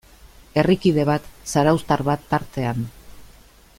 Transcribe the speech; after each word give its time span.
Herrikide 0.61 1.03
bat, 1.09 1.27
zarauztar 1.55 2.03
bat 2.09 2.25
tartean. 2.33 2.85